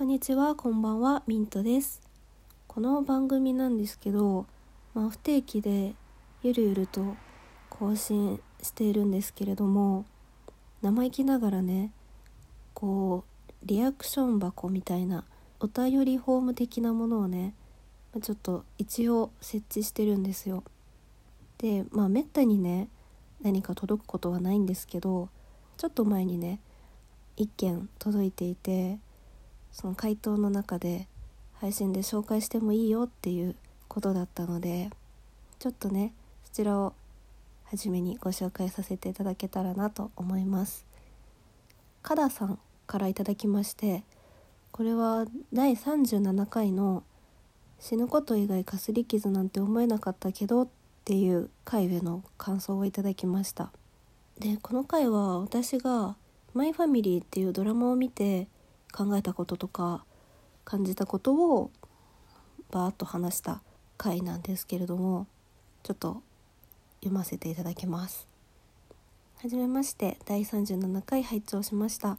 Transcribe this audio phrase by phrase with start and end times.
[0.00, 2.00] こんにちは、こんばんは、ミントです。
[2.66, 4.46] この番組なんですけど、
[4.94, 5.94] まあ、不定期で
[6.42, 7.16] ゆるゆると
[7.68, 10.06] 更新しているんですけれども、
[10.80, 11.92] 生意気ながらね、
[12.72, 15.26] こう、リアクション箱みたいな、
[15.60, 17.52] お便りフォーム的なものをね、
[18.22, 20.64] ちょっと一応設置してるんですよ。
[21.58, 22.88] で、まあ、めったにね、
[23.42, 25.28] 何か届くことはないんですけど、
[25.76, 26.58] ちょっと前にね、
[27.36, 28.98] 一件届いていて、
[29.72, 31.06] その回答の中で
[31.54, 33.54] 配信で紹介してもいいよっていう
[33.88, 34.90] ことだったので
[35.58, 36.12] ちょっとね
[36.44, 36.94] そちらを
[37.64, 40.84] 初めにご紹介させていただけたらなと思います。
[42.02, 44.04] カダさんからいただきまして
[44.72, 47.04] これは第37回の
[47.78, 50.68] 「死ぬこと以外かすり傷なんて思えなかったけど」っ
[51.04, 53.70] ていう回への感想をいただきました。
[54.38, 56.16] でこの回は私が
[56.54, 58.48] 「マイファミリー」っていうドラマを見て
[58.92, 60.04] 考えたこととか
[60.64, 61.70] 感じたことを
[62.70, 63.62] バーッと話した
[63.96, 65.26] 回なんですけれども
[65.82, 66.22] ちょっと
[67.00, 68.28] 読ませていただきます。
[69.42, 72.18] はじめまして第37回拝聴しました。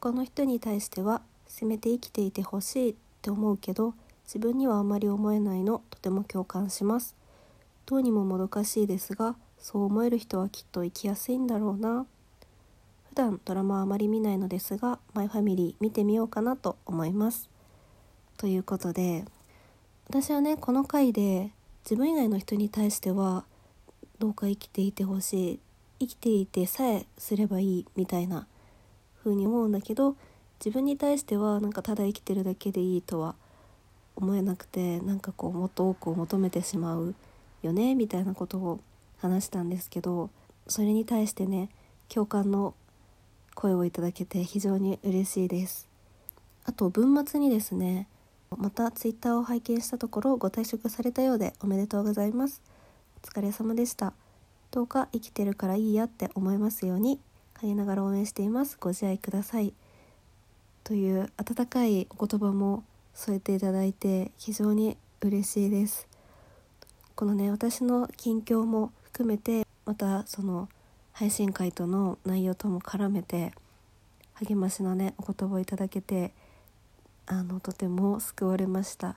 [0.00, 3.94] 他の人に対してはせめて生きていてほしいって思うけど
[4.24, 7.16] 自分にはあまり思えないのとても共感します。
[7.86, 12.06] どうにももどかしいですがそう思える人はきっと生きやすいんだろうな。
[13.10, 17.50] 普段ドラマはあまり見ないのですが「マイファミリー見てみようかなと思います。
[18.36, 19.24] ということで
[20.08, 21.50] 私はねこの回で
[21.84, 23.44] 自分以外の人に対しては
[24.20, 25.60] どうか生きていてほしい
[25.98, 28.46] 生きていてさえすればいいみたいな
[29.24, 30.14] 風に思うんだけど
[30.64, 33.34] 自分に対してはなんかただ生きてるだけでいいとは
[34.14, 37.16] 思えなくてなんかこうもっと多くを求めてしまう
[37.62, 38.78] よねみたいなことを
[39.18, 40.30] 話したんですけど
[40.68, 41.70] それに対してね
[42.08, 42.74] 共感の
[43.60, 45.86] 声をいただけて非常に嬉しいです。
[46.64, 48.08] あと文末にですね
[48.56, 52.62] またツイッターを拝見したところご退職されたようでおめでとうございます。
[53.22, 54.14] お疲れ様でした。
[54.70, 57.20] どうか生きてるからいいやって思いますように
[57.60, 58.78] 陰ながら応援しています。
[58.80, 59.74] ご自愛ください。
[60.82, 62.82] という温かいお言葉も
[63.12, 66.08] 添えていただいて非常に嬉しいです。
[67.14, 70.70] このね私の近況も含めてまたその
[71.12, 73.52] 配信会との内容とも絡めて
[74.34, 76.32] 励ましのねお言葉をいただけて
[77.26, 79.16] あのとても救われました。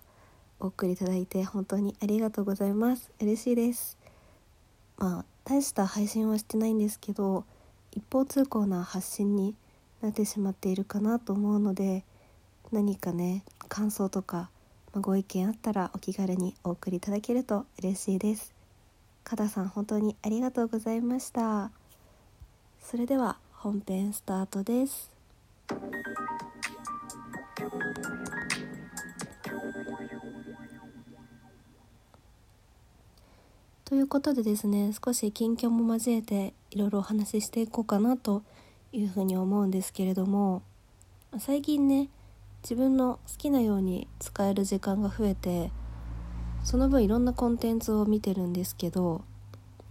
[0.59, 3.11] お送りいただいて本当にありがとうございます。
[3.19, 3.97] 嬉しいです。
[4.97, 7.43] まあ大した配信はしてないんですけど
[7.91, 9.55] 一方通行な発信に
[10.01, 12.03] なってしまっているかなと思うので
[12.71, 14.49] 何かね感想とか、
[14.93, 18.53] ご意見あったらお気軽にお送りいただけると嬉しいです。
[19.23, 21.71] 加田さん本当にありがとうございました。
[22.83, 25.09] それでは本編スタートです。
[33.85, 38.43] ということでですね少し近況も交えていろいろお話ししていこうかなと
[38.91, 40.61] いうふうに思うんですけれども
[41.39, 42.09] 最近ね
[42.63, 45.71] 自分の好きなように使える時間が増えて
[46.63, 49.23] その分いろんなコンテンツを見てるんですけど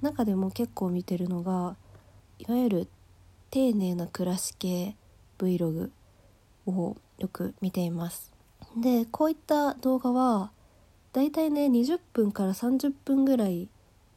[0.03, 1.77] 中でも結構見てるのが
[2.47, 2.89] いわゆる
[3.51, 4.97] 丁寧な暮らし系
[5.39, 5.91] Vlog
[6.67, 8.33] をよく見ています。
[8.77, 10.51] でこういった動画は
[11.13, 13.69] だいたいね20分から30分ぐらいっ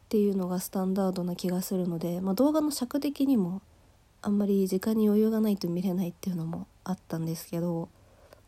[0.10, 3.62] ていうのがスタンダードな気がするので、まあ、動画の尺的にも
[4.24, 7.90] あんまり時間に余裕がないと見れないっていうのもあったんですけど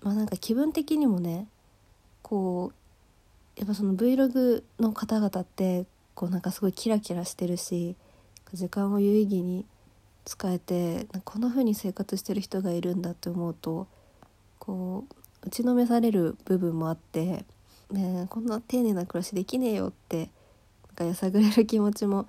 [0.01, 1.47] まあなんか気分的にもね
[2.23, 2.71] こ
[3.55, 5.85] うやっぱその Vlog の方々って
[6.15, 7.95] こうなんかすごいキラキラしてるし
[8.53, 9.65] 時間を有意義に
[10.25, 13.87] 使えてこんな風に生活してる人がいるんだって思うと
[14.59, 17.45] こう打ちのめされる部分もあって、
[17.91, 20.29] ね、こんな丁寧な暮らしできねえよって
[20.87, 22.27] なんかやさぐれる気持ちも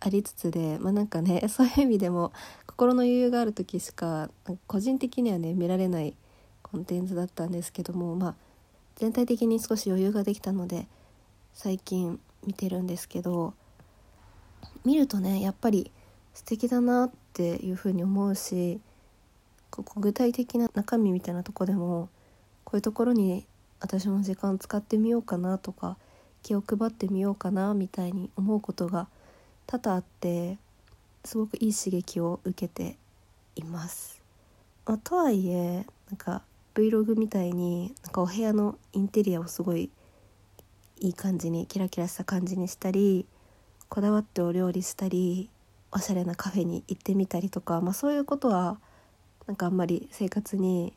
[0.00, 2.32] ありつつでまあなんかね そういう意味でも
[2.66, 4.30] 心の余裕がある時しか
[4.66, 6.16] 個人的にはね見られない
[6.62, 8.34] コンテンツだったんですけどもまあ
[8.96, 10.88] 全体的に少し余裕ができたので
[11.54, 13.54] 最近見てるんですけど
[14.84, 15.90] 見るとねやっぱり
[16.34, 18.80] 素敵だなっていうふうに思うし
[19.70, 22.08] ここ具体的な中身みたいなとこでも
[22.64, 23.46] こういうところに
[23.80, 25.96] 私も時間使ってみようかなとか
[26.42, 29.08] 気を配ってみようかなみたいに思うことが
[29.66, 30.58] 多々あって
[31.24, 32.96] すごくいい刺激を受けて
[33.56, 34.22] います。
[34.86, 36.42] まあ、とはいえなんか
[36.74, 39.90] Vlog みたいになんかお部屋のインテリアをすごい
[40.98, 43.26] いい感じにキラキラした感じにしたり
[43.90, 45.50] こだわってお料理したり
[45.90, 48.78] おしゃれなカフェに行ってみたりとか、まあ、そういうことは
[49.48, 50.94] なんかあんまり生活に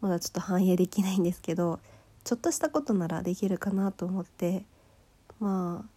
[0.00, 1.78] まだちょっと反映できないんですけど
[2.24, 4.64] ちょっとしたことならできるかなと思って
[5.38, 5.88] まあ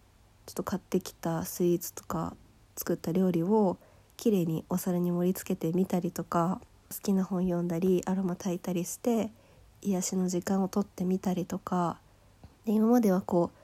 [0.46, 2.36] ちょっと買ってきたスイーツとか
[2.76, 3.76] 作った料理を
[4.16, 6.60] きれいにお皿に盛り付けてみたりとか
[6.92, 9.30] 好きな本読んだりアロマ炊いたりして
[9.82, 11.98] 癒しの時間をとってみたりとか
[12.64, 13.58] で今まではこう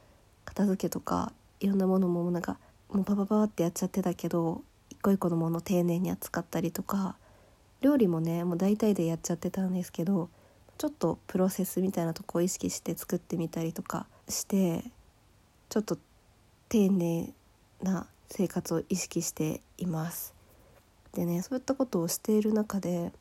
[0.44, 2.58] 片付けとかいろんなものもなんか
[2.92, 7.16] もうパパパってやっちゃってたけど一個一個のものを丁寧に扱ったりとか
[7.80, 10.28] 料理もねもう大体でやっちゃってたんですけど
[10.78, 14.84] ちょっとプロセスみたいなとこを意識して作ってみたりとかして
[15.68, 15.96] ちょっと
[16.68, 17.32] 丁寧
[17.82, 20.34] な生活を意識しています。
[21.14, 23.12] でねそういったことをしている中で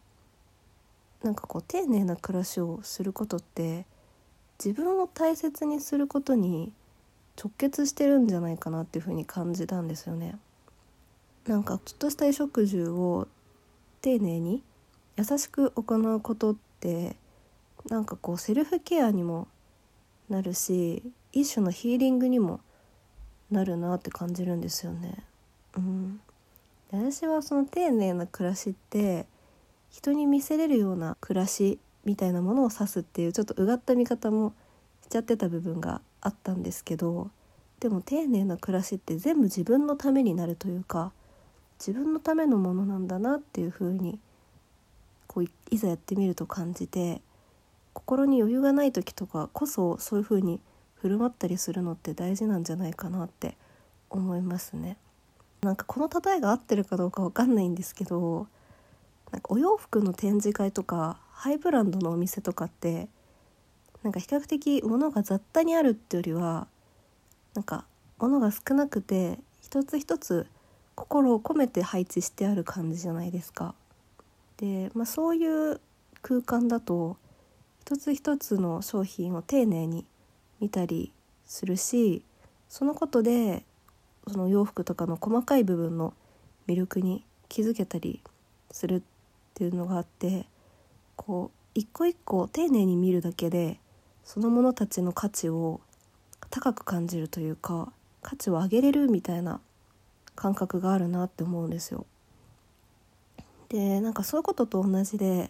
[1.24, 3.86] なんかこう丁寧な暮らしをすることって
[4.64, 6.72] 自分を大切にすることに
[7.42, 10.38] 直結してるんじゃないかなっていうふうに感じたんですよね。
[11.48, 13.28] なんかちょっとした衣食住を
[14.02, 14.62] 丁寧に
[15.18, 17.16] 優しく行うことって
[17.90, 19.48] なんかこうセルフケアにも
[20.30, 21.02] なるし
[21.32, 22.60] 一種のヒーリングにも
[23.50, 25.26] なるなって感じるんですよね。
[25.76, 26.22] うん、
[26.92, 29.26] で私はその丁寧な暮らしって
[29.90, 34.54] 人に見せれるような暮らしみたいなものを指すっていうちょっとうがった見方も
[35.12, 37.30] ちゃってた部分があったんですけど
[37.80, 41.12] でも丁寧な暮らしって全部自分のためになるというか
[41.80, 44.20] 自分のためのものなんだなっていう風に
[45.28, 47.22] こういざやってみると感じて
[47.94, 50.62] 心に余裕がない時とかこそそういう風に
[50.96, 53.58] 振る舞ったりするのって大事なんじゃないかなって
[54.10, 54.98] 思いますね。
[55.62, 58.48] なんかこの例えが合ってるかどうかわかんないんですけど
[59.32, 63.08] なんかお洋服の展示会とかハイブランドのお店とかって
[64.04, 66.68] なんか比較的物が雑多にあるってよりは
[67.54, 67.86] なんか
[68.18, 70.48] 物が少なくて一つ一つ
[70.96, 73.74] 心を込めて配置してある感じじゃないですか。
[74.58, 75.80] で、まあ、そういう
[76.22, 77.18] 空間だと
[77.82, 80.06] 一つ一つの商品を丁寧に
[80.60, 81.12] 見たり
[81.46, 82.24] するし
[82.70, 83.64] そのことで
[84.28, 86.14] その洋服とかの細かい部分の
[86.68, 88.22] 魅力に気づけたり
[88.70, 89.02] するっ
[89.56, 90.46] ていうのがあって
[91.16, 93.80] こう一個一個丁寧に見るだけで
[94.24, 95.82] そのものたちの価値を
[96.50, 97.92] 高く感じるというか
[98.22, 99.60] 価値を上げれるみたいな
[100.36, 102.06] 感覚があるなって思うんですよ。
[103.70, 105.50] でなんかそういうことと同じで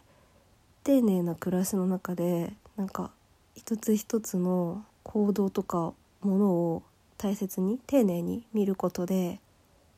[0.83, 3.11] 丁寧な暮らしの中でなんか
[3.55, 6.83] 一つ一つの行動とかものを
[7.17, 9.39] 大切に丁寧に見ることで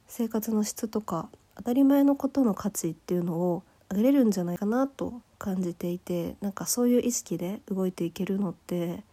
[0.08, 9.04] 生活の質とか当たり前のことの価値っていうのを上げれるんじゃないかなと感じていてなんかそういう意識で動いていけるのって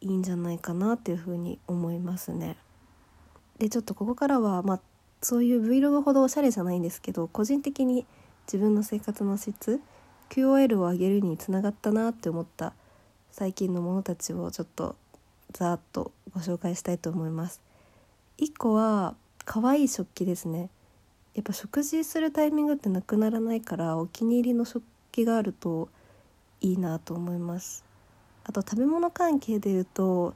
[0.00, 2.56] いいんじゃないかなっていうふうに思いますね。
[3.58, 4.80] でちょっとここからは、まあ、
[5.20, 8.06] そういう Vlog ほどおしゃれじゃないんですけど個人的に
[8.46, 9.80] 自分の生活の質
[10.30, 12.72] QOL を上げるにつながったなって思った
[13.30, 14.96] 最近のものたちをちょっと
[15.52, 17.60] ざーっとご紹介したいと思います。
[18.38, 19.14] 1個は
[19.44, 20.70] 可愛い食器ですね
[21.34, 24.82] やっぱ食事するタイミングってなくならないからお気に入りの食
[25.16, 25.88] 器があると
[26.60, 27.84] いいなと思います。
[28.44, 30.34] あと食べ物関係で言うと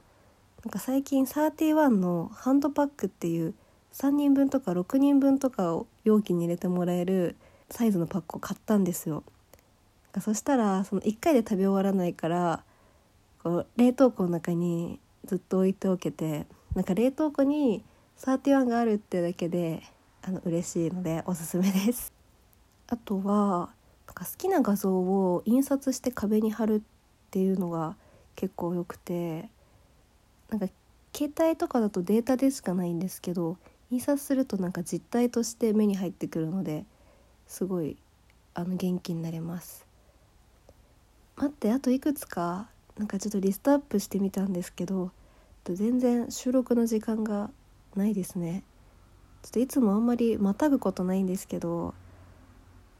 [0.65, 3.53] なんか最近31のハンドパックっていう
[3.93, 7.35] 3人分とか6人分とかを容器に入れてもらえる
[7.69, 9.23] サイズのパックを買ったんですよ。
[10.19, 12.63] そしたらその1回で食べ終わらないから
[13.43, 17.83] こう冷凍庫の中にずっと置いておけてなんか冷凍庫に
[18.17, 19.83] 31があるってだけで
[20.21, 22.13] あの嬉しいのでおすすめです。
[22.87, 23.69] あとは
[24.11, 27.95] なんか好きな画像を印刷して壁に貼るっていうのが
[28.35, 29.47] 結構よくて
[30.49, 30.67] なんか
[31.15, 33.55] 携帯とかだとデータでしかないんですけど
[33.89, 36.83] 印刷するとなんか実体として目に入ってくるので
[37.47, 37.95] すごい
[38.53, 39.87] あの元気になれます。
[41.37, 45.11] 待ってあといくつかなんかちょっとリストアップしてみたんですけど
[45.63, 47.49] 全然収録の時間が
[47.95, 48.63] ないですね。
[49.41, 51.93] ちょっといつもあんまりまたぐことないんですけど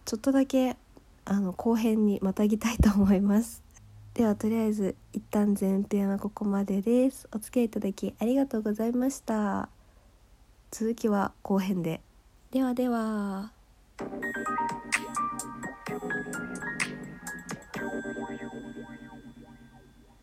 [0.06, 0.78] ちょっとだけ
[1.26, 3.64] あの後編にまたぎたいと思います。
[4.14, 7.28] ではとりあえず一旦前編はここまでです。
[7.34, 9.70] お付き合いいただきありがとうございました。
[10.72, 12.02] 続きは後編で。
[12.52, 13.52] ではでは。